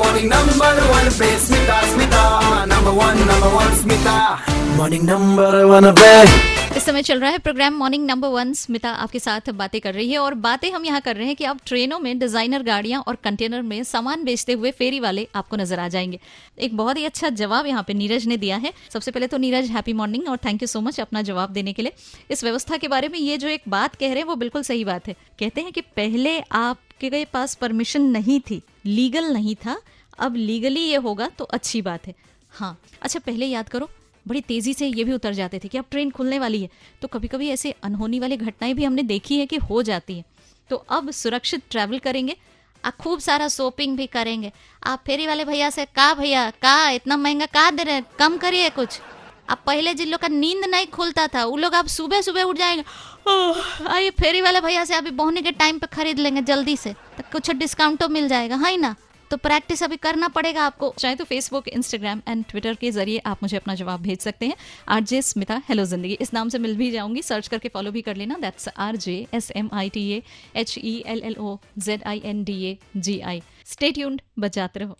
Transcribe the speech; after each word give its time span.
morning 0.00 0.28
number 0.28 0.68
one 0.90 1.08
पे 1.14 1.26
Smita 1.38 1.80
Smita 1.88 2.20
number 2.68 2.92
one 2.98 3.18
number 3.30 3.50
one 3.54 3.74
Smita 3.80 4.14
morning 4.76 5.02
number 5.08 5.50
one 5.70 5.88
पे 5.98 6.12
इस 6.76 6.84
समय 6.84 7.02
चल 7.02 7.20
रहा 7.20 7.30
है 7.30 7.38
program 7.38 7.74
morning 7.74 8.04
number 8.06 8.28
one 8.28 8.52
Smita 8.52 8.90
आपके 9.04 9.18
साथ 9.18 9.50
बातें 9.54 9.80
कर 9.80 9.94
रही 9.94 10.10
है 10.12 10.18
और 10.18 10.34
बातें 10.44 10.70
हम 10.72 10.84
यहाँ 10.84 11.00
कर 11.00 11.16
रहे 11.16 11.26
हैं 11.26 11.36
कि 11.36 11.44
अब 11.44 11.58
ट्रेनों 11.66 11.98
में 11.98 12.18
डिज़ाइनर 12.18 12.62
गाड़ियाँ 12.62 13.02
और 13.08 13.16
कंटेनर 13.24 13.62
में 13.62 13.82
सामान 13.84 14.24
बेचते 14.24 14.52
हुए 14.52 14.70
फेरी 14.70 15.00
वाले 15.00 15.26
आपको 15.34 15.56
नज़र 15.56 15.80
आ 15.80 15.88
जाएँगे। 15.88 16.20
एक 16.58 16.76
बहुत 16.76 16.96
ही 16.96 17.04
अच्छा 17.04 17.28
जवाब 17.40 17.66
यहाँ 17.66 17.82
पे 17.82 17.94
नीरज 17.94 18.26
ने 18.26 18.36
दिया 18.36 18.56
है। 18.56 18.72
सबसे 18.92 19.10
पहले 19.10 19.26
तो 19.26 19.38
नीरज 19.38 19.70
हैप्पी 19.70 19.92
मॉर्निंग 19.92 20.28
और 20.28 20.36
थैंक 20.44 20.62
यू 20.62 20.66
सो 20.68 20.80
मच 20.80 21.00
अपना 21.00 21.22
जवाब 21.22 21.50
देने 21.52 21.72
के 21.72 21.82
लिए। 21.82 21.92
इस 22.30 22.44
व्यवस्था 22.44 22.76
के 22.76 22.88
बारे 22.88 23.08
में 23.08 23.18
ये 23.18 23.36
जो 23.36 23.48
एक 23.48 23.62
बात 23.68 23.94
कह 23.94 24.08
रहे 24.08 24.18
हैं 24.18 24.26
वो 24.26 24.36
बिल्कुल 24.36 24.62
सही 24.62 24.84
बात 24.84 25.08
है। 25.08 25.16
कहते 25.40 25.60
हैं 25.60 25.72
कि 25.72 25.80
पहले 25.80 26.38
आपके 27.02 27.24
पास 27.24 27.54
परमिशन 27.54 28.02
नहीं 28.12 28.38
थी, 28.40 28.60
लीगल 28.86 29.32
नहीं 29.32 29.54
था, 29.56 29.76
अब 30.18 30.34
लीगली 30.36 30.80
ये 30.80 30.96
होगा 30.96 31.28
तो 31.38 31.44
अच्छी 31.46 31.80
बात 31.82 32.06
है। 32.06 32.14
हाँ 32.52 32.76
अच्छा 33.02 33.20
पहले 33.20 33.46
याद 33.46 33.68
करो, 33.68 33.88
बड़ी 34.26 34.40
तेज़ी 34.40 34.74
से 34.74 34.86
ये 34.86 35.04
भी 35.04 35.12
उतर 35.12 35.32
जाते 35.32 35.58
थे 35.58 35.68
कि 35.68 35.78
अब 35.78 35.84
ट्रेन 35.90 36.10
खुलने 36.10 36.38
वाली 36.38 36.60
है 36.62 36.68
तो 37.02 37.08
कभी 37.08 37.28
कभी 37.28 37.48
ऐसे 37.50 37.74
अनहोनी 37.82 38.18
वाली 38.20 38.36
घटनाएँ 38.36 38.74
भी 38.74 38.84
हमने 38.84 39.02
देखी 39.04 39.38
है 39.38 39.46
कि 39.46 39.56
हो 39.60 39.82
जाती 39.82 40.16
है। 40.18 40.24
तो 40.70 40.76
अब 40.76 41.10
सुरक्षित 41.12 41.62
ट्रैवल 41.70 41.98
करेंगे 41.98 42.36
आप 42.84 42.96
खूब 42.96 43.20
सारा 43.20 43.48
शॉपिंग 43.48 43.96
भी 43.96 44.06
करेंगे। 44.08 44.52
आप 44.82 45.02
फेरी 45.06 45.26
वाले 45.26 45.44
भैया 45.44 45.70
से 45.70 45.84
कहा 45.86 46.14
भैया 46.14 46.50
कहा 46.62 46.90
इतना 46.90 47.16
महँगा 47.16 47.46
कहा 47.48 47.70
दे 47.70 47.82
रहे 47.82 48.02
कम 48.18 48.36
करिए 48.38 48.68
कुछ। 48.70 49.00
अब 49.50 49.58
पहले 49.66 49.94
जिन 49.94 50.08
लोग 50.08 50.20
का 50.20 50.28
नींद 50.28 50.64
नहीं 50.64 50.86
खुलता 50.86 51.26
था 51.26 51.44
वो 51.44 51.56
लोग 51.56 51.72
अब 51.72 51.86
सुबह 51.88 52.20
सुबह 52.20 52.42
उठ 52.42 52.56
जाएँगे। 52.56 52.84
"ओह, 53.28 53.88
आइए 53.88 54.10
फेरी 54.10 54.40
वाले 54.40 54.60
भैया 54.60 54.84
से 54.84 54.94
अभी 54.94 55.10
बोहने 55.10 55.42
के 55.42 55.50
टाइम 55.52 55.78
पे 55.78 55.86
खरीद 55.86 56.18
लेंगे 56.18 56.42
जल्दी 56.42 56.76
से 56.76 56.92
तो 56.92 57.22
कुछ 57.32 57.50
डिस्काउंट 57.50 58.00
तो 58.00 58.08
मिल 58.08 58.28
जाएगा 58.28 58.56
है 58.56 58.76
ना? 58.76 58.96
तो 59.30 59.36
प्रैक्टिस 59.36 59.82
अभी 59.82 59.96
करना 59.96 60.28
पड़ेगा 60.28 60.62
आपको। 60.62 60.94
चाहे 60.98 61.16
तो 61.16 61.24
फेसबुक 61.24 61.68
इंस्टाग्राम 61.68 62.20
एंड 62.28 62.44
ट्विटर 62.48 62.74
के 62.74 62.90
ज़रिए 62.90 63.18
आप 63.26 63.42
मुझे 63.42 63.56
अपना 63.56 63.74
जवाब 63.74 64.00
भेज 64.02 64.20
सकते 64.20 64.46
हैं। 64.46 64.54
आर 64.88 65.00
जे 65.00 65.22
स्मिता 65.22 65.60
हेलो 65.68 65.84
ज़िंदगी 65.84 66.18
इस 66.20 66.34
नाम 66.34 66.48
से 66.48 66.58
मिल 66.58 66.76
भी 66.76 66.90
जाऊँगी 66.90 67.22
सर्च 67.22 67.48
करके 67.48 67.68
फॉलो 67.68 67.90
भी 67.90 68.02
कर 68.02 68.16
लेना। 68.16 68.38
That's 68.40 68.68
R 68.68 68.96
J 68.96 69.26
S 69.34 69.50
M 69.56 69.70
I 69.72 69.88
T 69.88 70.22
H 70.56 70.78
E 70.78 71.02
L 71.06 71.22
L 71.24 71.36
O 71.36 71.56
Z 71.78 72.02
I 72.06 72.22
N 72.24 72.44
D 72.44 72.62
A 72.64 72.76
G 72.96 73.20
I 73.20 73.42
state 73.66 74.20
बजाते 74.38 74.80
रहो। 74.80 74.98